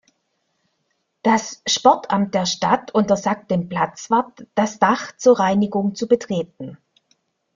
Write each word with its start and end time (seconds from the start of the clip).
Das 1.21 1.61
Sportamt 1.67 2.33
der 2.33 2.47
Stadt 2.47 2.89
untersagt 2.89 3.51
dem 3.51 3.69
Platzwart 3.69 4.47
das 4.55 4.79
Dach 4.79 5.11
zur 5.17 5.37
Reinigung 5.39 5.93
zu 5.93 6.07
betreten. 6.07 6.79